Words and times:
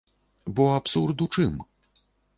Бо 0.59 0.65
абсурд 0.77 1.17
ў 1.25 1.27
чым? 1.35 1.53